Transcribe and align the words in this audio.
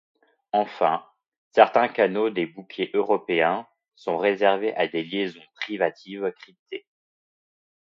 Enfin, 0.51 1.05
certains 1.53 1.87
canaux 1.87 2.31
des 2.31 2.47
bouquets 2.47 2.89
européens 2.95 3.67
sont 3.93 4.17
réservés 4.17 4.73
à 4.73 4.87
des 4.87 5.03
liaisons 5.03 5.43
privatives 5.53 6.33
cryptées. 6.37 6.87